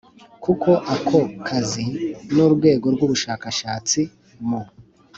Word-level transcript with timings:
Kuko 0.43 0.69
ako 0.95 1.19
kazi 1.47 1.85
n 2.33 2.35
‘urwego 2.45 2.85
rw,ubashakashatsi 2.95 4.01
mu 4.47 4.61